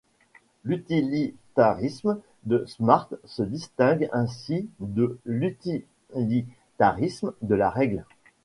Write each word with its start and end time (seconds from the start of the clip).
L'utilitarisme 0.63 2.19
de 2.45 2.65
Smart 2.65 3.07
se 3.23 3.43
distingue 3.43 4.09
ainsi 4.11 4.67
de 4.79 5.19
l'utilitarisme 5.27 7.33
de 7.43 7.53
la 7.53 7.69
règle. 7.69 8.03